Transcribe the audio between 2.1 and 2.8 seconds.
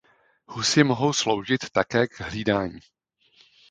hlídání.